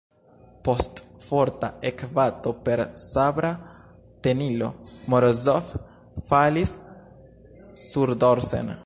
[0.67, 3.51] Post forta ekbato per sabra
[4.29, 4.69] tenilo
[5.15, 5.73] Morozov
[6.31, 6.75] falis
[7.87, 8.77] surdorsen.